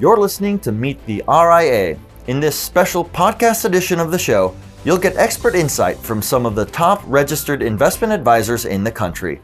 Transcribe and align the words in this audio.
You're 0.00 0.16
listening 0.16 0.58
to 0.60 0.72
Meet 0.72 1.04
the 1.04 1.22
RIA. 1.28 1.98
In 2.26 2.40
this 2.40 2.56
special 2.58 3.04
podcast 3.04 3.66
edition 3.66 4.00
of 4.00 4.10
the 4.10 4.18
show, 4.18 4.56
you'll 4.84 4.96
get 4.96 5.16
expert 5.18 5.54
insight 5.54 5.98
from 5.98 6.22
some 6.22 6.46
of 6.46 6.54
the 6.54 6.64
top 6.64 7.02
registered 7.06 7.62
investment 7.62 8.10
advisors 8.10 8.64
in 8.64 8.84
the 8.84 8.90
country. 8.90 9.42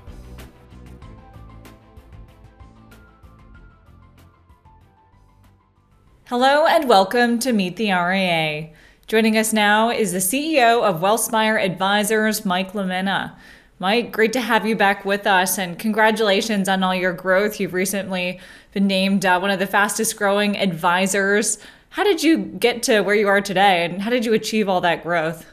Hello 6.24 6.66
and 6.66 6.88
welcome 6.88 7.38
to 7.40 7.52
Meet 7.52 7.76
the 7.76 7.92
RIA. 7.92 8.70
Joining 9.06 9.36
us 9.36 9.52
now 9.52 9.90
is 9.90 10.12
the 10.12 10.18
CEO 10.18 10.82
of 10.82 11.00
Wealthspire 11.00 11.62
Advisors, 11.62 12.46
Mike 12.46 12.72
LaMena. 12.72 13.36
Mike, 13.80 14.10
great 14.10 14.32
to 14.32 14.40
have 14.40 14.66
you 14.66 14.74
back 14.74 15.04
with 15.04 15.24
us 15.24 15.56
and 15.56 15.78
congratulations 15.78 16.68
on 16.68 16.82
all 16.82 16.94
your 16.94 17.12
growth. 17.12 17.60
You've 17.60 17.74
recently 17.74 18.40
been 18.72 18.88
named 18.88 19.24
uh, 19.24 19.38
one 19.38 19.50
of 19.50 19.60
the 19.60 19.66
fastest 19.66 20.16
growing 20.16 20.58
advisors. 20.58 21.58
How 21.90 22.02
did 22.02 22.22
you 22.22 22.38
get 22.38 22.82
to 22.84 23.02
where 23.02 23.14
you 23.14 23.28
are 23.28 23.40
today 23.40 23.84
and 23.84 24.02
how 24.02 24.10
did 24.10 24.24
you 24.24 24.34
achieve 24.34 24.68
all 24.68 24.80
that 24.80 25.04
growth? 25.04 25.46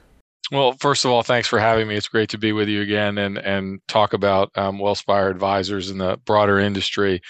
Well, 0.51 0.73
first 0.79 1.05
of 1.05 1.11
all, 1.11 1.21
thanks 1.21 1.47
for 1.47 1.59
having 1.59 1.87
me. 1.87 1.95
It's 1.95 2.07
great 2.07 2.29
to 2.29 2.37
be 2.39 2.51
with 2.51 2.67
you 2.67 2.81
again 2.81 3.19
and, 3.19 3.37
and 3.37 3.79
talk 3.87 4.13
about 4.13 4.51
um, 4.55 4.79
Wealthspire 4.79 5.29
Advisors 5.29 5.91
and 5.91 6.01
the 6.01 6.17
broader 6.25 6.57
industry. 6.57 7.21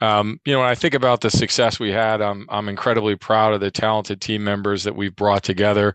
Um, 0.00 0.40
you 0.46 0.52
know, 0.52 0.60
when 0.60 0.68
I 0.68 0.74
think 0.74 0.94
about 0.94 1.20
the 1.20 1.30
success 1.30 1.78
we 1.78 1.92
had, 1.92 2.22
I'm, 2.22 2.46
I'm 2.48 2.68
incredibly 2.68 3.16
proud 3.16 3.52
of 3.52 3.60
the 3.60 3.70
talented 3.70 4.20
team 4.20 4.44
members 4.44 4.84
that 4.84 4.96
we've 4.96 5.14
brought 5.14 5.42
together. 5.42 5.94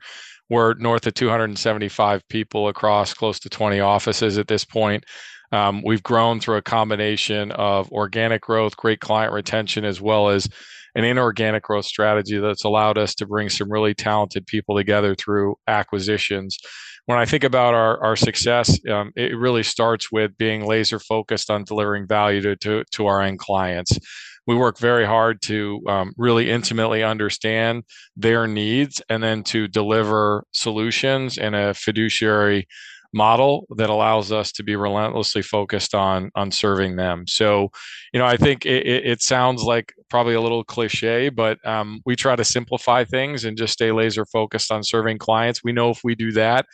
We're 0.50 0.74
north 0.76 1.08
of 1.08 1.14
275 1.14 2.28
people 2.28 2.68
across 2.68 3.14
close 3.14 3.40
to 3.40 3.50
20 3.50 3.80
offices 3.80 4.38
at 4.38 4.48
this 4.48 4.66
point. 4.66 5.06
Um, 5.52 5.84
we've 5.86 6.04
grown 6.04 6.40
through 6.40 6.58
a 6.58 6.62
combination 6.62 7.52
of 7.52 7.92
organic 7.92 8.42
growth, 8.42 8.76
great 8.76 9.00
client 9.00 9.34
retention, 9.34 9.86
as 9.86 10.02
well 10.02 10.30
as 10.30 10.50
an 10.96 11.04
inorganic 11.04 11.64
growth 11.64 11.86
strategy 11.86 12.38
that's 12.38 12.64
allowed 12.64 12.98
us 12.98 13.16
to 13.16 13.26
bring 13.26 13.50
some 13.50 13.72
really 13.72 13.94
talented 13.94 14.46
people 14.48 14.76
together 14.76 15.16
through 15.16 15.56
acquisitions. 15.68 16.58
When 17.06 17.20
I 17.20 17.26
think 17.26 17.44
about 17.44 17.74
our, 17.74 18.02
our 18.04 18.16
success, 18.16 18.80
um, 18.88 19.12
it 19.16 19.38
really 19.38 19.64
starts 19.64 20.12
with 20.12 20.38
being 20.38 20.66
laser 20.66 21.00
focused 21.00 21.52
on 21.52 21.66
delivering 21.66 22.08
value 22.08 22.42
to, 22.42 22.56
to, 22.58 22.84
to 22.92 23.08
our 23.08 23.22
end 23.22 23.40
clients 23.40 24.00
we 24.46 24.56
work 24.56 24.78
very 24.78 25.06
hard 25.06 25.42
to 25.44 25.82
um, 25.88 26.14
really 26.18 26.50
intimately 26.50 27.04
understand 27.04 27.84
their 28.16 28.48
needs 28.48 29.02
and 29.10 29.24
then 29.24 29.44
to 29.44 29.68
deliver 29.68 30.46
solutions 30.52 31.38
in 31.38 31.54
a 31.54 31.74
fiduciary 31.74 32.68
model 33.14 33.68
that 33.78 33.90
allows 33.90 34.32
us 34.32 34.52
to 34.52 34.64
be 34.64 34.76
relentlessly 34.76 35.44
focused 35.44 35.94
on 35.94 36.32
on 36.36 36.50
serving 36.52 36.96
them. 36.96 37.26
So 37.28 37.70
you 38.12 38.20
know 38.20 38.26
i 38.26 38.38
think 38.38 38.66
it, 38.66 38.86
it 38.86 39.22
sounds 39.22 39.64
like 39.64 39.94
probably 40.10 40.34
a 40.34 40.42
little 40.42 40.64
cliche 40.64 41.30
but 41.30 41.58
um, 41.66 42.02
we 42.06 42.16
try 42.16 42.36
to 42.36 42.44
simplify 42.44 43.04
things 43.04 43.46
and 43.46 43.58
just 43.58 43.74
stay 43.74 43.92
laser 43.92 44.26
focused 44.26 44.72
on 44.72 44.84
serving 44.84 45.20
clients. 45.20 45.64
We 45.64 45.74
know 45.74 45.90
if 45.92 46.02
we 46.04 46.16
do 46.16 46.32
that 46.34 46.66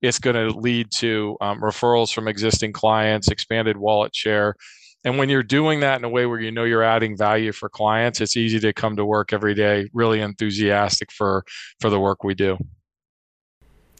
it's 0.00 0.20
going 0.20 0.36
to 0.36 0.56
lead 0.56 0.92
to 0.92 1.36
um, 1.40 1.60
referrals 1.60 2.12
from 2.12 2.28
existing 2.28 2.72
clients 2.72 3.28
expanded 3.28 3.76
wallet 3.76 4.14
share 4.14 4.54
and 5.04 5.18
when 5.18 5.28
you're 5.28 5.42
doing 5.42 5.80
that 5.80 5.98
in 5.98 6.04
a 6.04 6.08
way 6.08 6.26
where 6.26 6.40
you 6.40 6.50
know 6.50 6.64
you're 6.64 6.82
adding 6.82 7.16
value 7.16 7.52
for 7.52 7.68
clients, 7.68 8.20
it's 8.20 8.36
easy 8.36 8.58
to 8.60 8.72
come 8.72 8.96
to 8.96 9.04
work 9.04 9.32
every 9.32 9.54
day 9.54 9.88
really 9.92 10.20
enthusiastic 10.20 11.12
for 11.12 11.44
for 11.80 11.90
the 11.90 12.00
work 12.00 12.24
we 12.24 12.34
do. 12.34 12.58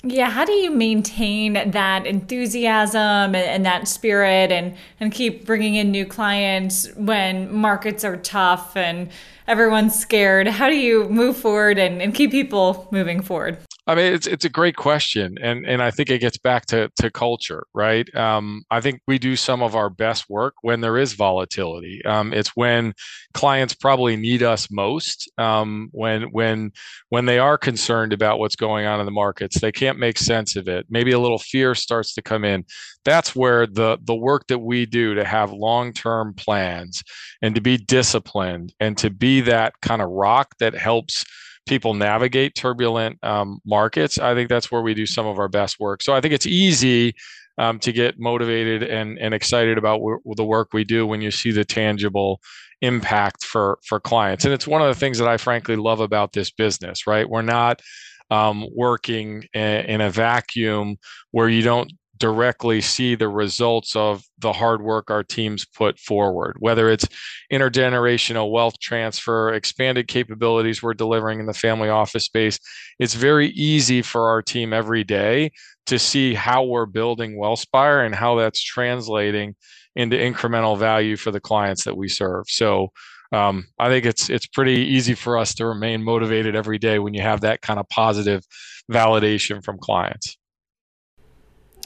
Yeah, 0.05 0.31
how 0.31 0.45
do 0.45 0.53
you 0.53 0.71
maintain 0.71 1.73
that 1.73 2.07
enthusiasm 2.07 3.35
and, 3.35 3.67
that 3.67 3.89
spirit 3.89 4.53
and, 4.53 4.77
and 5.01 5.13
keep 5.13 5.45
bringing 5.45 5.75
in 5.75 5.91
new 5.91 6.07
clients 6.07 6.89
when 6.95 7.53
markets 7.53 8.05
are 8.05 8.17
tough 8.17 8.77
and 8.77 9.11
everyone's 9.49 9.99
scared? 9.99 10.47
How 10.47 10.69
do 10.69 10.77
you 10.77 11.09
move 11.09 11.37
forward 11.37 11.79
and, 11.79 12.01
and 12.01 12.15
keep 12.15 12.31
people 12.31 12.87
moving 12.93 13.23
forward? 13.23 13.59
I 13.89 13.95
mean, 13.95 14.13
it's 14.13 14.27
it's 14.27 14.45
a 14.45 14.51
great 14.51 14.77
question, 14.77 15.39
and 15.41 15.67
and 15.67 15.83
I 15.83 15.91
think 15.91 16.11
it 16.11 16.19
gets 16.19 16.37
back 16.37 16.67
to 16.67 16.93
to 16.97 17.11
culture, 17.11 17.67
right? 17.73 18.15
Um, 18.15 18.65
I 18.71 18.83
think 18.83 19.01
we 19.09 19.19
do 19.19 19.35
some 19.35 19.63
of 19.63 19.75
our 19.75 19.89
best 19.89 20.29
work 20.29 20.57
when 20.61 20.83
there 20.83 20.99
is 20.99 21.15
volatility. 21.15 22.05
Um, 22.05 22.35
it's 22.35 22.51
when 22.55 22.93
clients 23.33 23.73
probably 23.73 24.15
need 24.15 24.43
us 24.43 24.71
most. 24.71 25.31
Um, 25.39 25.89
when 25.93 26.25
when 26.33 26.73
when 27.09 27.25
they 27.25 27.39
are 27.39 27.57
concerned 27.57 28.13
about 28.13 28.39
what's 28.39 28.57
going 28.57 28.85
on 28.85 29.01
in 29.01 29.07
the 29.07 29.11
markets, 29.11 29.59
they 29.59 29.73
can't 29.73 29.99
make 29.99 30.19
sense 30.19 30.55
of 30.55 30.69
it. 30.69 30.85
Maybe 30.91 31.13
a 31.13 31.19
little 31.19 31.39
fear 31.39 31.75
starts 31.75 32.13
to 32.17 32.23
come 32.23 32.45
in. 32.45 32.67
That's 33.07 33.35
where 33.35 33.67
the 33.67 33.97
the 34.05 34.15
work 34.15 34.49
that 34.49 34.59
we 34.59 34.85
do 34.85 35.15
to 35.15 35.25
have 35.25 35.51
long 35.51 35.95
term 35.95 36.35
plans 36.35 37.03
and 37.41 37.55
to 37.55 37.63
be 37.63 37.79
disciplined 37.79 38.75
and 38.81 38.99
to 38.99 39.09
be 39.09 39.41
that 39.41 39.81
kind 39.81 40.03
of 40.03 40.11
rock 40.11 40.57
that 40.59 40.75
helps 40.75 41.25
people 41.69 41.95
navigate 41.95 42.55
turbulent 42.55 43.23
um, 43.23 43.61
markets, 43.65 44.19
I 44.19 44.35
think 44.35 44.49
that's 44.49 44.71
where 44.73 44.83
we 44.83 44.95
do 44.95 45.07
some 45.07 45.27
of 45.27 45.39
our 45.39 45.49
best 45.49 45.79
work. 45.79 46.03
So 46.03 46.15
I 46.15 46.21
think 46.21 46.35
it's 46.35 46.47
easy 46.47 47.15
um, 47.59 47.79
to 47.81 47.93
get 47.93 48.19
motivated 48.19 48.83
and, 48.83 49.19
and 49.19 49.35
excited 49.35 49.79
about 49.79 49.99
w- 49.99 50.21
the 50.37 50.45
work 50.45 50.73
we 50.73 50.85
do 50.85 51.07
when 51.07 51.21
you 51.21 51.31
see 51.31 51.51
the 51.51 51.65
tangible 51.65 52.41
impact 52.81 53.45
for 53.45 53.79
for 53.85 53.99
clients. 53.99 54.45
And 54.45 54.55
it's 54.55 54.67
one 54.67 54.81
of 54.81 54.89
the 54.89 54.99
things 54.99 55.19
that 55.19 55.29
I 55.29 55.37
frankly 55.37 55.77
love 55.77 56.01
about 56.01 56.33
this 56.33 56.51
business. 56.51 57.07
Right, 57.07 57.29
we're 57.29 57.43
not 57.43 57.83
um, 58.31 58.67
working 58.75 59.45
in, 59.53 59.63
in 59.87 60.01
a 60.01 60.11
vacuum 60.11 60.97
where 61.33 61.49
you 61.49 61.63
don't 61.63 61.93
directly 62.19 62.81
see 62.81 63.15
the 63.15 63.29
results 63.29 63.95
of 63.97 64.23
the 64.39 64.53
hard 64.53 64.83
work 64.83 65.11
our 65.11 65.23
teams 65.23 65.65
put 65.65 65.99
forward, 65.99 66.57
whether 66.59 66.91
it's 66.91 67.07
intergenerational 67.53 68.51
wealth 68.51 68.79
transfer, 68.81 69.53
expanded 69.53 70.09
capabilities 70.09 70.83
we're 70.83 70.95
delivering 70.95 71.41
in 71.41 71.47
the 71.47 71.55
family 71.55 71.89
office 71.89 72.25
space. 72.25 72.59
It's 72.99 73.15
very 73.15 73.49
easy 73.49 74.03
for 74.03 74.29
our 74.29 74.43
team 74.43 74.73
every 74.73 75.05
day 75.05 75.53
to 75.87 75.99
see 75.99 76.35
how 76.35 76.65
we're 76.65 76.87
building 76.87 77.39
Wealthspire 77.39 78.05
and 78.05 78.15
how 78.15 78.37
that's 78.37 78.63
translating 78.63 79.55
into 79.97 80.17
incremental 80.17 80.79
value 80.79 81.17
for 81.17 81.31
the 81.31 81.41
clients 81.41 81.85
that 81.85 81.97
we 81.97 82.09
serve. 82.09 82.45
So 82.49 82.89
um, 83.33 83.67
I 83.79 83.89
think 83.89 84.07
it's 84.07 84.31
it's 84.31 84.47
pretty 84.47 84.81
easy 84.87 85.15
for 85.15 85.37
us 85.37 85.55
to 85.57 85.67
remain 85.67 86.03
motivated 86.03 86.57
every 86.57 86.79
day 86.79 86.99
when 86.99 87.15
you 87.15 87.23
have 87.23 87.43
that 87.43 87.61
kind 87.61 87.79
of 87.79 87.89
positive 87.89 88.45
validation 88.91 89.63
from 89.63 89.79
clients. 89.79 90.37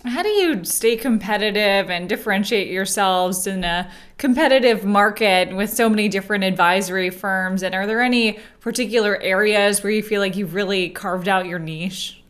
How 0.04 0.22
do 0.22 0.28
you 0.28 0.64
stay 0.64 0.96
competitive 0.96 1.88
and 1.88 2.08
differentiate 2.08 2.68
yourselves 2.68 3.46
in 3.46 3.62
a 3.62 3.88
competitive 4.18 4.84
market 4.84 5.54
with 5.54 5.70
so 5.70 5.88
many 5.88 6.08
different 6.08 6.42
advisory 6.42 7.10
firms? 7.10 7.62
And 7.62 7.72
are 7.72 7.86
there 7.86 8.02
any 8.02 8.40
particular 8.60 9.16
areas 9.22 9.82
where 9.82 9.92
you 9.92 10.02
feel 10.02 10.20
like 10.20 10.34
you've 10.34 10.54
really 10.54 10.90
carved 10.90 11.28
out 11.28 11.46
your 11.46 11.60
niche? 11.60 12.22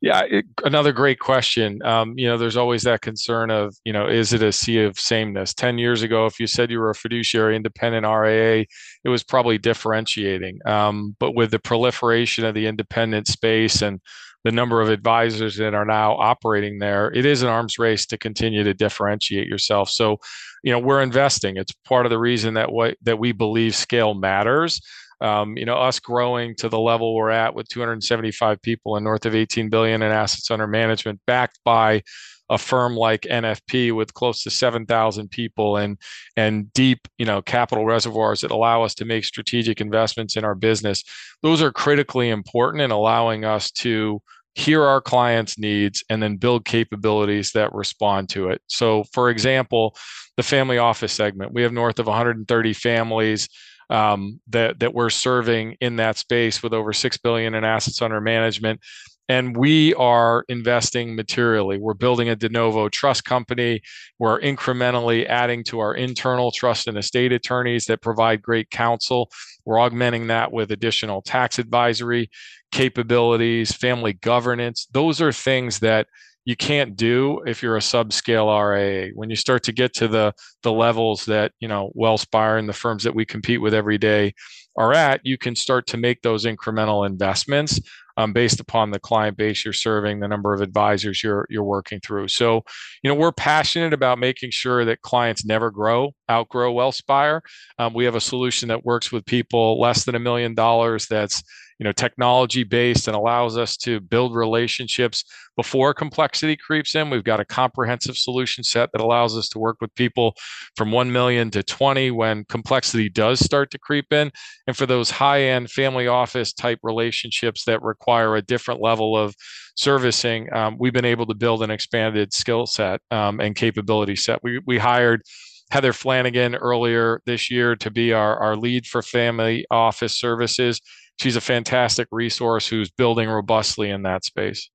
Yeah, 0.00 0.22
it, 0.28 0.44
another 0.64 0.92
great 0.92 1.18
question. 1.18 1.82
Um, 1.82 2.14
you 2.16 2.26
know, 2.26 2.38
there's 2.38 2.56
always 2.56 2.82
that 2.82 3.00
concern 3.00 3.50
of, 3.50 3.74
you 3.84 3.92
know, 3.92 4.06
is 4.06 4.32
it 4.32 4.42
a 4.42 4.52
sea 4.52 4.82
of 4.82 4.98
sameness? 4.98 5.54
10 5.54 5.78
years 5.78 6.02
ago, 6.02 6.26
if 6.26 6.38
you 6.38 6.46
said 6.46 6.70
you 6.70 6.78
were 6.78 6.90
a 6.90 6.94
fiduciary 6.94 7.56
independent 7.56 8.06
RIA, 8.06 8.64
it 9.04 9.08
was 9.08 9.24
probably 9.24 9.58
differentiating. 9.58 10.60
Um, 10.66 11.16
but 11.18 11.34
with 11.34 11.50
the 11.50 11.58
proliferation 11.58 12.44
of 12.44 12.54
the 12.54 12.66
independent 12.66 13.26
space 13.26 13.82
and 13.82 14.00
the 14.48 14.52
number 14.52 14.80
of 14.80 14.88
advisors 14.88 15.58
that 15.58 15.74
are 15.74 15.84
now 15.84 16.16
operating 16.16 16.78
there, 16.78 17.12
it 17.12 17.26
is 17.26 17.42
an 17.42 17.50
arms 17.50 17.78
race 17.78 18.06
to 18.06 18.16
continue 18.16 18.64
to 18.64 18.72
differentiate 18.72 19.46
yourself. 19.46 19.90
So, 19.90 20.16
you 20.64 20.72
know, 20.72 20.78
we're 20.78 21.02
investing. 21.02 21.58
It's 21.58 21.72
part 21.84 22.06
of 22.06 22.10
the 22.10 22.18
reason 22.18 22.54
that 22.54 22.72
what 22.72 22.96
that 23.02 23.18
we 23.18 23.32
believe 23.32 23.74
scale 23.74 24.14
matters. 24.14 24.80
Um, 25.20 25.58
you 25.58 25.66
know, 25.66 25.76
us 25.76 26.00
growing 26.00 26.54
to 26.56 26.70
the 26.70 26.80
level 26.80 27.14
we're 27.14 27.28
at 27.28 27.54
with 27.54 27.68
275 27.68 28.62
people 28.62 28.96
and 28.96 29.04
north 29.04 29.26
of 29.26 29.34
18 29.34 29.68
billion 29.68 30.00
in 30.00 30.10
assets 30.10 30.50
under 30.50 30.66
management, 30.66 31.20
backed 31.26 31.58
by 31.62 32.02
a 32.48 32.56
firm 32.56 32.96
like 32.96 33.22
NFP 33.22 33.94
with 33.94 34.14
close 34.14 34.42
to 34.44 34.50
7,000 34.50 35.30
people 35.30 35.76
and 35.76 35.98
and 36.38 36.72
deep, 36.72 37.06
you 37.18 37.26
know, 37.26 37.42
capital 37.42 37.84
reservoirs 37.84 38.40
that 38.40 38.50
allow 38.50 38.82
us 38.82 38.94
to 38.94 39.04
make 39.04 39.26
strategic 39.26 39.82
investments 39.82 40.36
in 40.36 40.44
our 40.44 40.54
business. 40.54 41.04
Those 41.42 41.60
are 41.60 41.70
critically 41.70 42.30
important 42.30 42.82
in 42.82 42.90
allowing 42.90 43.44
us 43.44 43.70
to 43.72 44.22
hear 44.58 44.82
our 44.82 45.00
clients' 45.00 45.56
needs 45.56 46.02
and 46.10 46.20
then 46.20 46.36
build 46.36 46.64
capabilities 46.64 47.52
that 47.52 47.72
respond 47.72 48.28
to 48.30 48.48
it. 48.48 48.60
So, 48.66 49.04
for 49.12 49.30
example, 49.30 49.96
the 50.36 50.42
family 50.42 50.78
office 50.78 51.12
segment, 51.12 51.52
we 51.52 51.62
have 51.62 51.72
north 51.72 52.00
of 52.00 52.06
130 52.06 52.72
families 52.72 53.48
um, 53.88 54.40
that 54.48 54.80
that 54.80 54.92
we're 54.92 55.10
serving 55.10 55.76
in 55.80 55.96
that 55.96 56.18
space 56.18 56.60
with 56.60 56.74
over 56.74 56.92
six 56.92 57.16
billion 57.16 57.54
in 57.54 57.64
assets 57.64 58.02
under 58.02 58.20
management 58.20 58.80
and 59.28 59.56
we 59.56 59.92
are 59.94 60.44
investing 60.48 61.14
materially. 61.14 61.78
We're 61.78 61.94
building 61.94 62.30
a 62.30 62.36
de 62.36 62.48
novo 62.48 62.88
trust 62.88 63.24
company. 63.24 63.82
We're 64.18 64.40
incrementally 64.40 65.26
adding 65.26 65.64
to 65.64 65.80
our 65.80 65.94
internal 65.94 66.50
trust 66.50 66.86
and 66.86 66.96
estate 66.96 67.32
attorneys 67.32 67.84
that 67.86 68.00
provide 68.00 68.40
great 68.40 68.70
counsel. 68.70 69.30
We're 69.64 69.78
augmenting 69.78 70.28
that 70.28 70.50
with 70.50 70.72
additional 70.72 71.20
tax 71.20 71.58
advisory 71.58 72.30
capabilities, 72.72 73.72
family 73.72 74.14
governance. 74.14 74.86
Those 74.92 75.20
are 75.20 75.32
things 75.32 75.80
that 75.80 76.06
you 76.46 76.56
can't 76.56 76.96
do 76.96 77.42
if 77.46 77.62
you're 77.62 77.76
a 77.76 77.80
subscale 77.80 78.48
RIA. 78.48 79.10
When 79.14 79.28
you 79.28 79.36
start 79.36 79.62
to 79.64 79.72
get 79.72 79.92
to 79.96 80.08
the 80.08 80.32
the 80.62 80.72
levels 80.72 81.26
that 81.26 81.52
you 81.60 81.68
know 81.68 81.92
Wealthspire 81.94 82.58
and 82.58 82.66
the 82.66 82.72
firms 82.72 83.04
that 83.04 83.14
we 83.14 83.26
compete 83.26 83.60
with 83.60 83.74
every 83.74 83.98
day 83.98 84.32
are 84.78 84.94
at, 84.94 85.20
you 85.24 85.36
can 85.36 85.54
start 85.54 85.86
to 85.88 85.98
make 85.98 86.22
those 86.22 86.46
incremental 86.46 87.06
investments 87.06 87.80
um, 88.18 88.32
based 88.32 88.58
upon 88.58 88.90
the 88.90 88.98
client 88.98 89.36
base 89.36 89.64
you're 89.64 89.72
serving, 89.72 90.18
the 90.18 90.26
number 90.26 90.52
of 90.52 90.60
advisors 90.60 91.22
you're 91.22 91.46
you're 91.48 91.62
working 91.62 92.00
through. 92.00 92.26
So, 92.26 92.62
you 93.02 93.08
know, 93.08 93.14
we're 93.14 93.32
passionate 93.32 93.92
about 93.92 94.18
making 94.18 94.50
sure 94.50 94.84
that 94.84 95.02
clients 95.02 95.46
never 95.46 95.70
grow, 95.70 96.14
outgrow 96.28 96.74
Wealthspire. 96.74 97.40
Um, 97.78 97.94
we 97.94 98.04
have 98.04 98.16
a 98.16 98.20
solution 98.20 98.68
that 98.68 98.84
works 98.84 99.12
with 99.12 99.24
people 99.24 99.80
less 99.80 100.04
than 100.04 100.16
a 100.16 100.18
million 100.18 100.56
dollars. 100.56 101.06
That's 101.06 101.44
you 101.78 101.84
know 101.84 101.92
technology 101.92 102.64
based 102.64 103.08
and 103.08 103.16
allows 103.16 103.56
us 103.56 103.76
to 103.78 104.00
build 104.00 104.34
relationships. 104.34 105.24
Before 105.56 105.92
complexity 105.92 106.56
creeps 106.56 106.94
in 106.94 107.10
we've 107.10 107.24
got 107.24 107.40
a 107.40 107.44
comprehensive 107.44 108.16
solution 108.16 108.62
set 108.64 108.90
that 108.92 109.00
allows 109.00 109.36
us 109.36 109.48
to 109.50 109.58
work 109.58 109.78
with 109.80 109.94
people 109.94 110.34
from 110.76 110.92
1 110.92 111.10
million 111.10 111.50
to 111.50 111.62
20 111.62 112.10
when 112.12 112.44
complexity 112.44 113.08
does 113.08 113.40
start 113.40 113.70
to 113.72 113.78
creep 113.78 114.12
in. 114.12 114.30
And 114.66 114.76
for 114.76 114.86
those 114.86 115.10
high 115.10 115.42
end 115.42 115.70
family 115.70 116.06
office 116.06 116.52
type 116.52 116.78
relationships 116.82 117.64
that 117.64 117.82
require 117.82 118.36
a 118.36 118.42
different 118.42 118.80
level 118.80 119.16
of 119.16 119.34
servicing 119.76 120.52
um, 120.52 120.76
we've 120.78 120.92
been 120.92 121.04
able 121.04 121.26
to 121.26 121.34
build 121.34 121.62
an 121.62 121.70
expanded 121.70 122.32
skill 122.32 122.66
set 122.66 123.00
um, 123.10 123.40
and 123.40 123.54
capability 123.54 124.16
set. 124.16 124.40
We, 124.42 124.60
we 124.66 124.78
hired 124.78 125.22
Heather 125.70 125.92
Flanagan 125.92 126.54
earlier 126.54 127.20
this 127.26 127.50
year 127.50 127.76
to 127.76 127.90
be 127.90 128.12
our, 128.12 128.38
our 128.38 128.56
lead 128.56 128.86
for 128.86 129.02
family 129.02 129.66
office 129.70 130.16
services 130.16 130.80
she's 131.18 131.36
a 131.36 131.40
fantastic 131.40 132.08
resource 132.10 132.66
who's 132.66 132.90
building 132.90 133.28
robustly 133.28 133.90
in 133.90 134.02
that 134.02 134.24
space. 134.24 134.70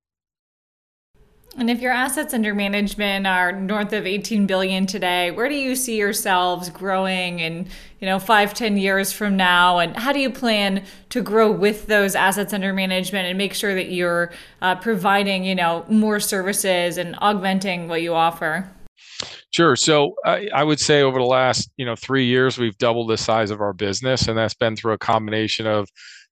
And 1.56 1.70
if 1.70 1.82
your 1.82 1.92
assets 1.92 2.34
under 2.34 2.56
management 2.56 3.28
are 3.28 3.52
north 3.52 3.94
of 3.94 4.08
18 4.08 4.48
billion 4.48 4.88
today, 4.88 5.30
where 5.30 5.48
do 5.48 5.54
you 5.54 5.76
see 5.76 5.98
yourselves 5.98 6.72
growing 6.72 7.40
in, 7.40 7.68
you 8.00 8.08
know, 8.08 8.18
five, 8.18 8.56
10 8.56 8.78
years 8.78 9.12
from 9.12 9.38
now? 9.38 9.78
And 9.78 9.96
how 9.96 10.12
do 10.12 10.20
you 10.20 10.32
plan 10.32 10.84
to 11.10 11.22
grow 11.22 11.52
with 11.52 11.86
those 11.86 12.16
assets 12.16 12.54
under 12.54 12.74
management 12.74 13.28
and 13.28 13.38
make 13.38 13.54
sure 13.54 13.76
that 13.76 13.92
you're 13.92 14.32
uh, 14.64 14.76
providing, 14.76 15.44
you 15.44 15.54
know, 15.54 15.86
more 15.88 16.20
services 16.20 16.98
and 16.98 17.16
augmenting 17.20 17.88
what 17.88 18.02
you 18.02 18.16
offer? 18.16 18.68
Sure. 19.52 19.76
So 19.76 20.16
I, 20.26 20.50
I, 20.56 20.64
would 20.64 20.80
say 20.80 21.04
over 21.04 21.20
the 21.20 21.26
last, 21.26 21.70
you 21.78 21.86
know, 21.86 21.96
three 21.96 22.26
years, 22.26 22.58
we've 22.58 22.78
doubled 22.80 23.12
the 23.12 23.18
size 23.18 23.52
of 23.52 23.62
our 23.62 23.74
business, 23.74 24.28
and 24.28 24.36
that's 24.36 24.56
been 24.56 24.76
through 24.76 24.94
a 24.94 24.98
combination 24.98 25.68
of 25.68 25.88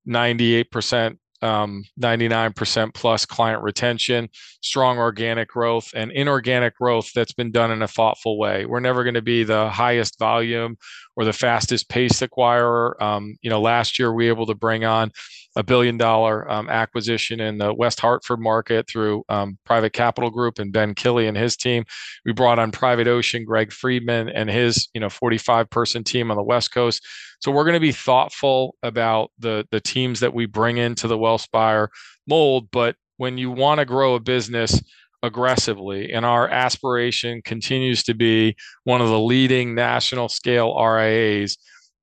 98%, 0.08 1.18
um, 1.42 1.84
99% 2.00 2.94
plus 2.94 3.26
client 3.26 3.64
retention, 3.64 4.30
strong 4.62 4.98
organic 5.00 5.50
growth, 5.50 5.90
and 5.96 6.12
inorganic 6.12 6.76
growth 6.78 7.12
that's 7.14 7.34
been 7.34 7.52
done 7.52 7.72
in 7.72 7.82
a 7.82 7.88
thoughtful 7.88 8.38
way. 8.38 8.66
We're 8.66 8.80
never 8.80 9.04
going 9.04 9.16
to 9.16 9.22
be 9.22 9.44
the 9.44 9.70
highest 9.70 10.20
volume 10.20 10.78
or 11.16 11.26
the 11.26 11.34
fastest 11.34 11.90
pace 11.90 12.22
acquirer. 12.22 13.02
Um, 13.02 13.36
you 13.42 13.50
know, 13.50 13.62
last 13.62 13.98
year 13.98 14.14
we 14.14 14.26
were 14.26 14.34
able 14.34 14.46
to 14.48 14.56
bring 14.56 14.86
on 14.86 15.12
a 15.56 15.64
billion 15.64 15.98
dollar 15.98 16.50
um, 16.50 16.70
acquisition 16.70 17.40
in 17.40 17.58
the 17.58 17.74
West 17.74 18.00
Hartford 18.00 18.40
market 18.40 18.88
through 18.88 19.24
um, 19.30 19.58
Private 19.66 19.94
Capital 19.94 20.30
Group 20.30 20.60
and 20.60 20.72
Ben 20.72 20.96
Killey 20.96 21.28
and 21.28 21.36
his 21.36 21.58
team. 21.58 21.84
We 22.26 22.32
brought 22.32 22.60
on 22.60 22.72
Private 22.72 23.08
Ocean, 23.08 23.44
Greg 23.44 23.72
Friedman, 23.72 24.30
and 24.30 24.50
his 24.50 24.88
you 24.94 25.02
know 25.02 25.10
45 25.10 25.70
person 25.70 26.04
team 26.04 26.32
on 26.32 26.38
the 26.38 26.44
West 26.44 26.74
Coast. 26.74 27.06
So 27.40 27.52
we're 27.52 27.66
going 27.66 27.74
to 27.74 27.80
be 27.80 27.92
thoughtful 27.92 28.76
about 28.84 29.32
the 29.40 29.68
the 29.72 29.82
teams 29.82 30.22
that 30.22 30.34
we 30.34 30.46
bring 30.46 30.78
into 30.78 31.08
the 31.08 31.18
Wealthspire 31.18 31.88
mold. 32.28 32.70
But 32.72 32.96
when 33.18 33.38
you 33.38 33.52
want 33.52 33.80
to 33.80 33.86
grow 33.86 34.16
a 34.16 34.20
business 34.20 34.82
aggressively, 35.24 36.12
and 36.14 36.26
our 36.26 36.48
aspiration 36.48 37.42
continues 37.44 38.04
to 38.04 38.14
be 38.14 38.56
one 38.86 39.02
of 39.02 39.10
the 39.10 39.20
leading 39.20 39.76
national 39.76 40.30
scale 40.30 40.76
RIAs 40.76 41.58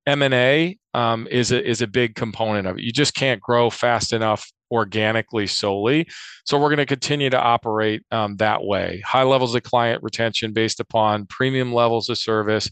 M&A 0.06 0.78
um, 0.98 1.28
is 1.30 1.52
a 1.52 1.64
is 1.64 1.80
a 1.80 1.86
big 1.86 2.16
component 2.16 2.66
of 2.66 2.76
it. 2.76 2.82
You 2.82 2.92
just 2.92 3.14
can't 3.14 3.40
grow 3.40 3.70
fast 3.70 4.12
enough 4.12 4.50
organically 4.72 5.46
solely. 5.46 6.08
So 6.44 6.58
we're 6.58 6.70
going 6.70 6.78
to 6.78 6.86
continue 6.86 7.30
to 7.30 7.40
operate 7.40 8.02
um, 8.10 8.36
that 8.36 8.64
way. 8.64 9.00
High 9.06 9.22
levels 9.22 9.54
of 9.54 9.62
client 9.62 10.02
retention 10.02 10.52
based 10.52 10.80
upon 10.80 11.26
premium 11.26 11.72
levels 11.72 12.08
of 12.08 12.18
service. 12.18 12.68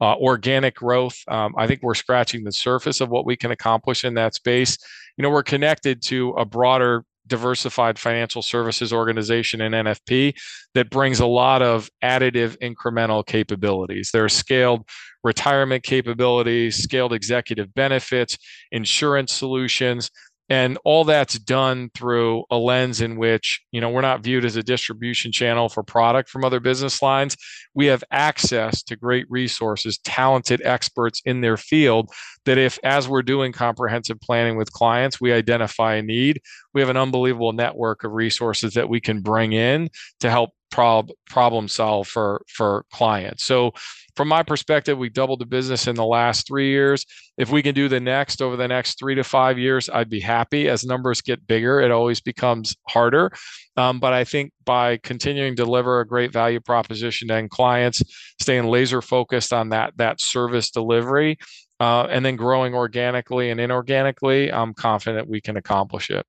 Uh, 0.00 0.14
organic 0.16 0.76
growth. 0.76 1.16
Um, 1.26 1.54
I 1.58 1.66
think 1.66 1.82
we're 1.82 1.94
scratching 1.94 2.44
the 2.44 2.52
surface 2.52 3.00
of 3.00 3.08
what 3.08 3.26
we 3.26 3.36
can 3.36 3.50
accomplish 3.50 4.04
in 4.04 4.14
that 4.14 4.34
space. 4.34 4.78
You 5.16 5.22
know, 5.22 5.30
we're 5.30 5.42
connected 5.42 6.02
to 6.02 6.30
a 6.34 6.44
broader 6.44 7.04
diversified 7.28 7.98
financial 7.98 8.42
services 8.42 8.92
organization 8.92 9.60
in 9.60 9.72
NFP 9.72 10.34
that 10.74 10.90
brings 10.90 11.20
a 11.20 11.26
lot 11.26 11.62
of 11.62 11.88
additive 12.02 12.56
incremental 12.58 13.24
capabilities. 13.24 14.10
There 14.12 14.24
are 14.24 14.28
scaled 14.28 14.88
retirement 15.24 15.82
capabilities, 15.82 16.76
scaled 16.76 17.12
executive 17.12 17.74
benefits, 17.74 18.38
insurance 18.72 19.32
solutions 19.32 20.10
and 20.48 20.78
all 20.84 21.04
that's 21.04 21.38
done 21.38 21.90
through 21.94 22.44
a 22.50 22.56
lens 22.56 23.00
in 23.00 23.16
which 23.16 23.60
you 23.72 23.80
know 23.80 23.90
we're 23.90 24.00
not 24.00 24.22
viewed 24.22 24.44
as 24.44 24.56
a 24.56 24.62
distribution 24.62 25.32
channel 25.32 25.68
for 25.68 25.82
product 25.82 26.30
from 26.30 26.44
other 26.44 26.60
business 26.60 27.02
lines. 27.02 27.36
We 27.74 27.86
have 27.86 28.04
access 28.10 28.82
to 28.84 28.96
great 28.96 29.26
resources 29.28 29.98
talented 29.98 30.62
experts 30.64 31.22
in 31.24 31.40
their 31.40 31.56
field 31.56 32.10
that 32.44 32.58
if 32.58 32.78
as 32.82 33.08
we're 33.08 33.22
doing 33.22 33.52
comprehensive 33.52 34.20
planning 34.20 34.56
with 34.56 34.72
clients 34.72 35.20
we 35.20 35.32
identify 35.32 35.94
a 35.94 36.02
need 36.02 36.40
we 36.72 36.80
have 36.80 36.90
an 36.90 36.96
unbelievable 36.96 37.52
network 37.52 38.04
of 38.04 38.12
resources 38.12 38.74
that 38.74 38.88
we 38.88 39.00
can 39.00 39.20
bring 39.20 39.52
in 39.52 39.88
to 40.20 40.30
help 40.30 40.50
prob- 40.70 41.10
problem 41.28 41.68
solve 41.68 42.06
for 42.06 42.42
for 42.48 42.84
clients 42.92 43.44
so 43.44 43.72
from 44.18 44.26
my 44.26 44.42
perspective, 44.42 44.98
we 44.98 45.10
doubled 45.10 45.38
the 45.38 45.46
business 45.46 45.86
in 45.86 45.94
the 45.94 46.04
last 46.04 46.44
three 46.44 46.70
years. 46.70 47.06
If 47.36 47.52
we 47.52 47.62
can 47.62 47.72
do 47.72 47.88
the 47.88 48.00
next 48.00 48.42
over 48.42 48.56
the 48.56 48.66
next 48.66 48.98
three 48.98 49.14
to 49.14 49.22
five 49.22 49.60
years, 49.60 49.88
I'd 49.88 50.10
be 50.10 50.18
happy. 50.18 50.68
As 50.68 50.82
numbers 50.82 51.20
get 51.20 51.46
bigger, 51.46 51.80
it 51.80 51.92
always 51.92 52.20
becomes 52.20 52.74
harder. 52.88 53.30
Um, 53.76 54.00
but 54.00 54.12
I 54.12 54.24
think 54.24 54.50
by 54.64 54.96
continuing 54.96 55.54
to 55.54 55.62
deliver 55.62 56.00
a 56.00 56.06
great 56.06 56.32
value 56.32 56.58
proposition 56.58 57.28
to 57.28 57.34
end 57.34 57.50
clients, 57.50 58.02
staying 58.40 58.64
laser 58.64 59.00
focused 59.00 59.52
on 59.52 59.68
that 59.68 59.92
that 59.98 60.20
service 60.20 60.72
delivery, 60.72 61.38
uh, 61.78 62.08
and 62.10 62.26
then 62.26 62.34
growing 62.34 62.74
organically 62.74 63.50
and 63.50 63.60
inorganically, 63.60 64.52
I'm 64.52 64.74
confident 64.74 65.28
we 65.28 65.40
can 65.40 65.56
accomplish 65.56 66.10
it. 66.10 66.26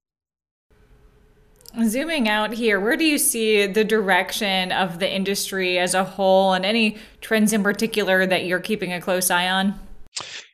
Zooming 1.86 2.28
out 2.28 2.54
here, 2.54 2.80
where 2.80 2.98
do 2.98 3.06
you 3.06 3.18
see 3.18 3.68
the 3.68 3.84
direction 3.84 4.72
of 4.72 5.00
the 5.00 5.12
industry 5.12 5.78
as 5.78 5.94
a 5.94 6.04
whole 6.04 6.54
and 6.54 6.66
any 6.66 6.98
trends 7.22 7.54
in 7.54 7.64
particular 7.64 8.26
that 8.26 8.46
you're 8.46 8.60
keeping 8.60 8.92
a 8.94 9.02
close 9.02 9.30
eye 9.30 9.50
on? 9.50 9.80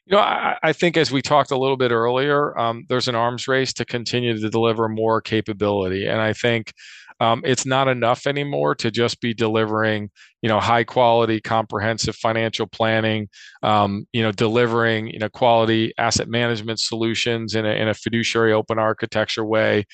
You 0.06 0.18
know, 0.18 0.20
I, 0.20 0.58
I 0.62 0.74
think 0.74 0.98
as 0.98 1.12
we 1.12 1.22
talked 1.22 1.52
a 1.52 1.58
little 1.58 1.78
bit 1.78 1.92
earlier, 1.92 2.58
um, 2.60 2.86
there's 2.90 3.08
an 3.08 3.16
arms 3.16 3.48
race 3.48 3.74
to 3.74 3.86
continue 3.86 4.38
to 4.38 4.50
deliver 4.50 4.88
more 4.88 5.22
capability. 5.22 6.06
And 6.06 6.22
I 6.22 6.34
think 6.34 6.74
um, 7.22 7.42
it's 7.46 7.66
not 7.66 7.88
enough 7.88 8.28
anymore 8.28 8.76
to 8.76 8.92
just 8.92 9.22
be 9.22 9.34
delivering, 9.34 10.10
you 10.42 10.50
know, 10.50 10.60
high 10.60 10.84
quality, 10.84 11.40
comprehensive 11.40 12.16
financial 12.18 12.68
planning, 12.68 13.30
um, 13.64 14.06
you 14.12 14.22
know, 14.22 14.34
delivering, 14.34 15.08
you 15.08 15.20
know, 15.20 15.30
quality 15.30 15.94
asset 15.98 16.28
management 16.28 16.80
solutions 16.80 17.56
in 17.56 17.66
a, 17.66 17.70
in 17.70 17.88
a 17.88 17.94
fiduciary 17.94 18.52
open 18.52 18.78
architecture 18.78 19.46
way 19.46 19.86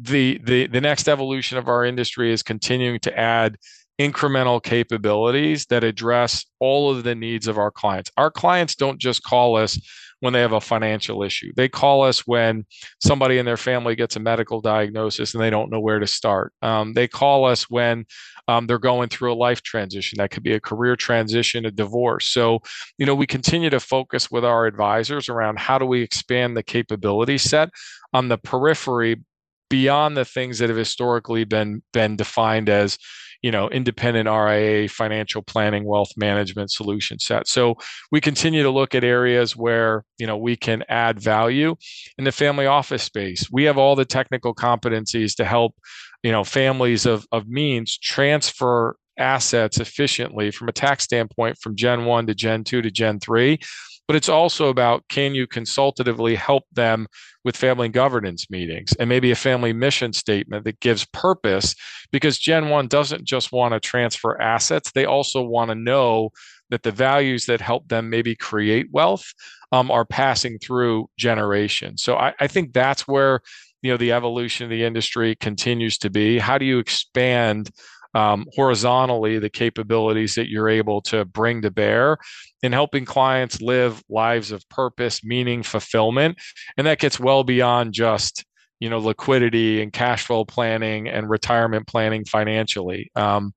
the 0.00 0.40
the 0.44 0.66
the 0.66 0.80
next 0.80 1.08
evolution 1.08 1.58
of 1.58 1.68
our 1.68 1.84
industry 1.84 2.32
is 2.32 2.42
continuing 2.42 3.00
to 3.00 3.18
add 3.18 3.56
incremental 3.98 4.62
capabilities 4.62 5.66
that 5.66 5.82
address 5.82 6.44
all 6.60 6.90
of 6.90 7.02
the 7.02 7.14
needs 7.14 7.48
of 7.48 7.56
our 7.56 7.70
clients. 7.70 8.10
Our 8.16 8.30
clients 8.30 8.74
don't 8.74 9.00
just 9.00 9.22
call 9.22 9.56
us 9.56 9.78
when 10.20 10.32
they 10.32 10.40
have 10.40 10.52
a 10.52 10.60
financial 10.60 11.22
issue. 11.22 11.52
They 11.56 11.68
call 11.68 12.02
us 12.02 12.26
when 12.26 12.64
somebody 13.02 13.38
in 13.38 13.46
their 13.46 13.56
family 13.56 13.94
gets 13.94 14.16
a 14.16 14.20
medical 14.20 14.60
diagnosis 14.60 15.34
and 15.34 15.42
they 15.42 15.50
don't 15.50 15.70
know 15.70 15.80
where 15.80 15.98
to 15.98 16.06
start. 16.06 16.52
Um, 16.62 16.94
they 16.94 17.06
call 17.06 17.44
us 17.44 17.68
when 17.68 18.06
um, 18.48 18.66
they're 18.66 18.78
going 18.78 19.08
through 19.08 19.32
a 19.32 19.34
life 19.34 19.62
transition. 19.62 20.18
That 20.18 20.30
could 20.30 20.42
be 20.42 20.54
a 20.54 20.60
career 20.60 20.96
transition, 20.96 21.66
a 21.66 21.70
divorce. 21.70 22.26
So, 22.26 22.60
you 22.96 23.06
know, 23.06 23.14
we 23.14 23.26
continue 23.26 23.70
to 23.70 23.80
focus 23.80 24.30
with 24.30 24.44
our 24.44 24.66
advisors 24.66 25.28
around 25.28 25.58
how 25.58 25.78
do 25.78 25.84
we 25.84 26.02
expand 26.02 26.56
the 26.56 26.62
capability 26.62 27.38
set 27.38 27.70
on 28.12 28.28
the 28.28 28.38
periphery 28.38 29.22
beyond 29.68 30.16
the 30.16 30.24
things 30.24 30.58
that 30.58 30.68
have 30.68 30.78
historically 30.78 31.44
been 31.44 31.82
been 31.92 32.16
defined 32.16 32.68
as 32.68 32.98
you 33.42 33.50
know 33.50 33.68
independent 33.70 34.28
RIA 34.28 34.88
financial 34.88 35.42
planning 35.42 35.84
wealth 35.84 36.10
management 36.16 36.70
solution 36.70 37.18
set. 37.18 37.48
So 37.48 37.76
we 38.10 38.20
continue 38.20 38.62
to 38.62 38.70
look 38.70 38.94
at 38.94 39.04
areas 39.04 39.56
where 39.56 40.04
you 40.18 40.26
know 40.26 40.36
we 40.36 40.56
can 40.56 40.84
add 40.88 41.20
value 41.20 41.76
in 42.18 42.24
the 42.24 42.32
family 42.32 42.66
office 42.66 43.02
space. 43.02 43.48
We 43.50 43.64
have 43.64 43.78
all 43.78 43.96
the 43.96 44.04
technical 44.04 44.54
competencies 44.54 45.34
to 45.36 45.44
help 45.44 45.74
you 46.22 46.32
know 46.32 46.44
families 46.44 47.06
of 47.06 47.26
of 47.32 47.48
means 47.48 47.98
transfer 47.98 48.96
assets 49.18 49.78
efficiently 49.78 50.50
from 50.50 50.68
a 50.68 50.72
tax 50.72 51.04
standpoint 51.04 51.56
from 51.58 51.74
gen 51.74 52.04
1 52.04 52.26
to 52.26 52.34
gen 52.34 52.64
2 52.64 52.82
to 52.82 52.90
gen 52.90 53.18
3 53.18 53.58
but 54.06 54.16
it's 54.16 54.28
also 54.28 54.68
about 54.68 55.04
can 55.08 55.34
you 55.34 55.46
consultatively 55.46 56.34
help 56.34 56.64
them 56.72 57.06
with 57.44 57.56
family 57.56 57.88
governance 57.88 58.50
meetings 58.50 58.92
and 58.98 59.08
maybe 59.08 59.30
a 59.30 59.36
family 59.36 59.72
mission 59.72 60.12
statement 60.12 60.64
that 60.64 60.80
gives 60.80 61.04
purpose 61.06 61.74
because 62.12 62.38
Gen 62.38 62.68
1 62.68 62.88
doesn't 62.88 63.24
just 63.24 63.52
want 63.52 63.72
to 63.74 63.80
transfer 63.80 64.40
assets, 64.40 64.92
they 64.92 65.04
also 65.04 65.42
want 65.42 65.70
to 65.70 65.74
know 65.74 66.30
that 66.70 66.82
the 66.82 66.92
values 66.92 67.46
that 67.46 67.60
help 67.60 67.88
them 67.88 68.10
maybe 68.10 68.34
create 68.34 68.88
wealth 68.92 69.32
um, 69.72 69.90
are 69.90 70.04
passing 70.04 70.58
through 70.58 71.08
generations. 71.16 72.02
So 72.02 72.16
I, 72.16 72.34
I 72.40 72.46
think 72.46 72.72
that's 72.72 73.06
where 73.06 73.40
you 73.82 73.92
know 73.92 73.96
the 73.96 74.12
evolution 74.12 74.64
of 74.64 74.70
the 74.70 74.84
industry 74.84 75.36
continues 75.36 75.98
to 75.98 76.10
be. 76.10 76.38
How 76.38 76.58
do 76.58 76.64
you 76.64 76.78
expand 76.78 77.70
um, 78.16 78.46
horizontally 78.54 79.38
the 79.38 79.50
capabilities 79.50 80.36
that 80.36 80.48
you're 80.48 80.70
able 80.70 81.02
to 81.02 81.26
bring 81.26 81.60
to 81.60 81.70
bear 81.70 82.16
in 82.62 82.72
helping 82.72 83.04
clients 83.04 83.60
live 83.60 84.02
lives 84.08 84.50
of 84.52 84.66
purpose, 84.70 85.22
meaning, 85.22 85.62
fulfillment, 85.62 86.38
and 86.78 86.86
that 86.86 86.98
gets 86.98 87.20
well 87.20 87.44
beyond 87.44 87.92
just 87.92 88.46
you 88.80 88.88
know 88.88 88.98
liquidity 88.98 89.82
and 89.82 89.92
cash 89.92 90.24
flow 90.24 90.46
planning 90.46 91.08
and 91.08 91.28
retirement 91.28 91.86
planning 91.86 92.24
financially. 92.24 93.10
Um, 93.14 93.52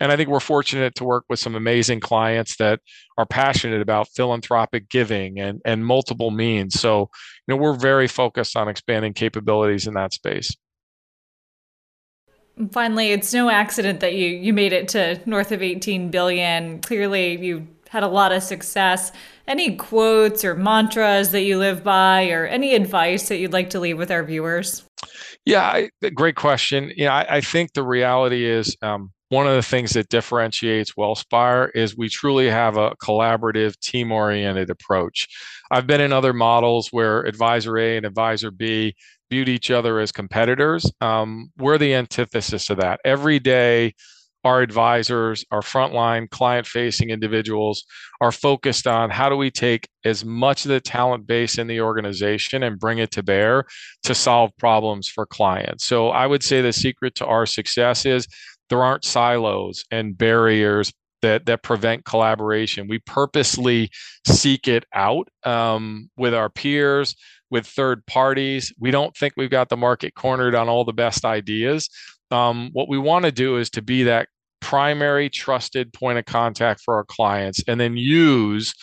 and 0.00 0.10
i 0.10 0.16
think 0.16 0.28
we're 0.28 0.40
fortunate 0.40 0.94
to 0.96 1.04
work 1.04 1.24
with 1.28 1.38
some 1.38 1.54
amazing 1.54 2.00
clients 2.00 2.56
that 2.56 2.80
are 3.18 3.26
passionate 3.26 3.80
about 3.82 4.08
philanthropic 4.16 4.88
giving 4.88 5.38
and 5.38 5.60
and 5.64 5.86
multiple 5.86 6.32
means. 6.32 6.80
So 6.80 7.10
you 7.46 7.54
know 7.54 7.56
we're 7.56 7.76
very 7.76 8.08
focused 8.08 8.56
on 8.56 8.68
expanding 8.68 9.12
capabilities 9.12 9.86
in 9.86 9.94
that 9.94 10.12
space 10.14 10.56
finally 12.72 13.12
it's 13.12 13.32
no 13.32 13.48
accident 13.48 14.00
that 14.00 14.14
you 14.14 14.28
you 14.28 14.52
made 14.52 14.72
it 14.72 14.88
to 14.88 15.20
north 15.26 15.52
of 15.52 15.62
18 15.62 16.10
billion 16.10 16.80
clearly 16.80 17.38
you 17.44 17.66
had 17.88 18.02
a 18.02 18.08
lot 18.08 18.32
of 18.32 18.42
success 18.42 19.12
any 19.50 19.74
quotes 19.74 20.44
or 20.44 20.54
mantras 20.54 21.32
that 21.32 21.42
you 21.42 21.58
live 21.58 21.82
by 21.82 22.30
or 22.30 22.46
any 22.46 22.76
advice 22.76 23.28
that 23.28 23.38
you'd 23.38 23.52
like 23.52 23.70
to 23.70 23.80
leave 23.80 23.98
with 23.98 24.10
our 24.10 24.22
viewers? 24.22 24.84
Yeah, 25.44 25.62
I, 25.62 25.90
great 26.14 26.36
question. 26.36 26.92
Yeah, 26.96 27.12
I, 27.12 27.36
I, 27.36 27.40
think 27.40 27.72
the 27.72 27.82
reality 27.82 28.44
is 28.44 28.76
um, 28.80 29.10
one 29.30 29.46
of 29.46 29.54
the 29.54 29.62
things 29.62 29.92
that 29.92 30.08
differentiates 30.08 30.92
Wealthspire 30.92 31.70
is 31.74 31.96
we 31.96 32.08
truly 32.08 32.50
have 32.50 32.76
a 32.76 32.96
collaborative, 32.96 33.78
team 33.78 34.10
oriented 34.10 34.70
approach. 34.70 35.28
I've 35.70 35.86
been 35.86 36.00
in 36.00 36.12
other 36.12 36.32
models 36.32 36.88
where 36.90 37.22
advisor 37.22 37.78
A 37.78 37.96
and 37.96 38.04
advisor 38.04 38.50
B 38.50 38.96
viewed 39.30 39.48
each 39.48 39.70
other 39.70 40.00
as 40.00 40.10
competitors. 40.10 40.90
Um, 41.00 41.52
we're 41.56 41.78
the 41.78 41.94
antithesis 41.94 42.70
of 42.70 42.78
that. 42.78 43.00
Every 43.04 43.38
day, 43.38 43.94
our 44.42 44.62
advisors, 44.62 45.44
our 45.52 45.60
frontline 45.60 46.28
client 46.30 46.66
facing 46.66 47.10
individuals 47.10 47.84
are 48.20 48.32
focused 48.32 48.88
on 48.88 49.10
how 49.10 49.28
do 49.28 49.36
we 49.36 49.50
take 49.50 49.88
as 50.04 50.24
much 50.24 50.64
of 50.64 50.70
the 50.70 50.80
talent 50.80 51.26
base 51.26 51.58
in 51.58 51.68
the 51.68 51.80
organization 51.82 52.64
and 52.64 52.80
bring 52.80 52.98
it 52.98 53.12
to 53.12 53.22
bear 53.22 53.64
to 54.02 54.14
solve 54.14 54.50
problems 54.58 55.08
for 55.08 55.26
clients. 55.26 55.86
So 55.86 56.08
I 56.08 56.26
would 56.26 56.42
say 56.42 56.62
the 56.62 56.72
secret 56.72 57.14
to 57.16 57.26
our 57.26 57.46
success 57.46 58.06
is 58.06 58.26
there 58.70 58.82
aren't 58.82 59.04
silos 59.04 59.84
and 59.90 60.16
barriers 60.16 60.92
that 61.22 61.44
that 61.46 61.62
prevent 61.62 62.06
collaboration. 62.06 62.88
We 62.88 63.00
purposely 63.00 63.90
seek 64.26 64.66
it 64.66 64.84
out 64.94 65.28
um, 65.44 66.08
with 66.16 66.32
our 66.34 66.48
peers, 66.48 67.14
with 67.50 67.66
third 67.66 68.06
parties. 68.06 68.72
We 68.78 68.90
don't 68.90 69.14
think 69.14 69.34
we've 69.36 69.50
got 69.50 69.68
the 69.68 69.76
market 69.76 70.14
cornered 70.14 70.54
on 70.54 70.70
all 70.70 70.84
the 70.84 70.94
best 70.94 71.26
ideas 71.26 71.90
um, 72.30 72.70
what 72.72 72.88
we 72.88 72.98
want 72.98 73.24
to 73.24 73.32
do 73.32 73.56
is 73.56 73.70
to 73.70 73.82
be 73.82 74.04
that 74.04 74.28
primary 74.60 75.28
trusted 75.28 75.92
point 75.92 76.18
of 76.18 76.24
contact 76.26 76.80
for 76.84 76.94
our 76.94 77.04
clients 77.04 77.62
and 77.66 77.80
then 77.80 77.96
use 77.96 78.74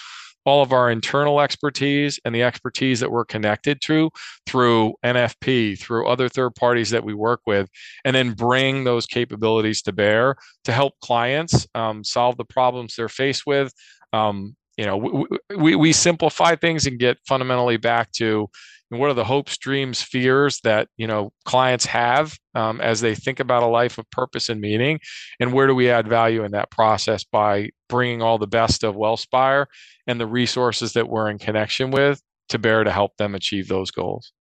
all 0.48 0.62
of 0.62 0.72
our 0.72 0.90
internal 0.90 1.42
expertise 1.42 2.20
and 2.24 2.34
the 2.34 2.42
expertise 2.42 3.02
that 3.02 3.12
we're 3.12 3.26
connected 3.26 3.82
to 3.82 4.10
through 4.46 4.94
NFP, 5.04 5.78
through 5.78 6.08
other 6.08 6.30
third 6.30 6.56
parties 6.56 6.90
that 6.92 7.04
we 7.04 7.14
work 7.14 7.42
with, 7.46 7.70
and 8.06 8.16
then 8.16 8.32
bring 8.32 8.86
those 8.86 9.06
capabilities 9.06 9.82
to 9.82 9.92
bear 9.92 10.36
to 10.64 10.72
help 10.72 10.94
clients 11.02 11.68
um, 11.76 12.04
solve 12.04 12.38
the 12.38 12.46
problems 12.46 12.96
they're 12.96 13.10
faced 13.10 13.46
with. 13.46 13.74
Um, 14.14 14.56
you 14.78 14.86
know, 14.86 14.98
we, 14.98 15.26
we, 15.58 15.76
we 15.76 15.92
simplify 15.92 16.56
things 16.56 16.86
and 16.86 16.98
get 16.98 17.18
fundamentally 17.28 17.78
back 17.78 18.12
to 18.14 18.48
and 18.92 19.00
what 19.00 19.10
are 19.10 19.16
the 19.16 19.24
hopes 19.24 19.58
dreams 19.58 20.02
fears 20.02 20.60
that 20.64 20.88
you 20.98 21.08
know 21.08 21.32
clients 21.46 21.86
have 21.86 22.38
um, 22.56 22.82
as 22.82 23.02
they 23.02 23.16
think 23.16 23.40
about 23.40 23.64
a 23.64 23.68
life 23.68 23.98
of 23.98 24.10
purpose 24.12 24.50
and 24.50 24.62
meaning? 24.62 25.00
And 25.40 25.54
where 25.54 25.68
do 25.68 25.76
we 25.76 25.90
add 25.90 26.08
value 26.08 26.44
in 26.44 26.52
that 26.52 26.72
process 26.72 27.24
by 27.24 27.70
bringing 27.90 28.22
all 28.22 28.38
the 28.38 28.48
best 28.48 28.84
of 28.84 28.96
Wealthspire 28.96 29.66
and 30.08 30.20
the 30.20 30.28
resources 30.28 30.94
that 30.94 31.10
we're 31.10 31.30
in 31.30 31.38
connection 31.38 31.92
with 31.92 32.22
to 32.50 32.60
bear 32.60 32.84
to 32.84 32.92
help 32.92 33.18
them 33.18 33.36
achieve 33.36 33.68
those 33.68 33.92
goals 33.92 34.32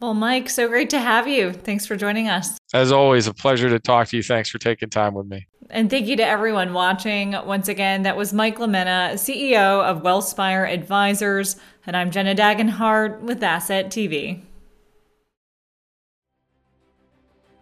well 0.00 0.14
mike 0.14 0.48
so 0.48 0.68
great 0.68 0.90
to 0.90 0.98
have 0.98 1.26
you 1.26 1.52
thanks 1.52 1.86
for 1.86 1.96
joining 1.96 2.28
us 2.28 2.58
as 2.74 2.92
always 2.92 3.26
a 3.26 3.34
pleasure 3.34 3.68
to 3.68 3.78
talk 3.78 4.08
to 4.08 4.16
you 4.16 4.22
thanks 4.22 4.48
for 4.48 4.58
taking 4.58 4.90
time 4.90 5.14
with 5.14 5.26
me 5.26 5.46
and 5.70 5.90
thank 5.90 6.06
you 6.06 6.16
to 6.16 6.24
everyone 6.24 6.72
watching. 6.72 7.32
Once 7.32 7.68
again, 7.68 8.02
that 8.04 8.16
was 8.16 8.32
Mike 8.32 8.58
LaMena, 8.58 9.14
CEO 9.14 9.82
of 9.82 10.02
Wealthspire 10.02 10.70
Advisors. 10.72 11.56
And 11.86 11.96
I'm 11.96 12.10
Jenna 12.10 12.34
Dagenhart 12.34 13.20
with 13.20 13.42
Asset 13.42 13.86
TV. 13.86 14.42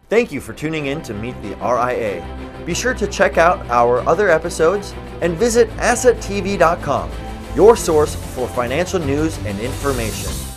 Thank 0.07 0.31
you 0.31 0.39
for 0.39 0.53
tuning 0.53 0.85
in 0.85 1.01
to 1.03 1.13
Meet 1.15 1.41
the 1.41 1.55
RIA. 1.55 2.23
Be 2.63 2.75
sure 2.75 2.93
to 2.93 3.07
check 3.07 3.37
out 3.37 3.65
our 3.69 4.07
other 4.07 4.29
episodes 4.29 4.93
and 5.21 5.35
visit 5.35 5.67
AssetTV.com, 5.77 7.09
your 7.55 7.75
source 7.75 8.15
for 8.35 8.47
financial 8.49 8.99
news 8.99 9.37
and 9.45 9.59
information. 9.59 10.54